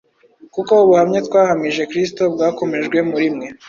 kuko 0.53 0.71
ubuhamya 0.83 1.19
twahamije 1.27 1.81
Kristo 1.91 2.21
bwakomejwe 2.33 2.97
muri 3.11 3.27
mwe, 3.33 3.47